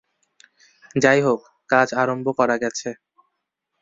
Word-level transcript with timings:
যাই 0.95 1.19
হোক, 1.21 1.39
কাজ 1.69 1.87
আরম্ভ 1.93 2.27
করা 2.39 2.55
গেছে। 2.63 2.89